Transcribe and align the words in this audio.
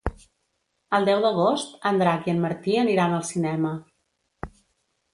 El 0.99 1.05
deu 1.09 1.21
d'agost 1.25 1.87
en 1.91 2.03
Drac 2.05 2.27
i 2.31 2.35
en 2.35 2.43
Martí 2.49 2.77
aniran 2.87 3.17
al 3.21 3.31
cinema. 3.31 3.79